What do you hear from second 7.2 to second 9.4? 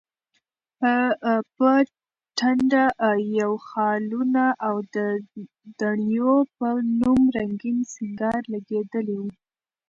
رنګین سینګار لګېدلی و.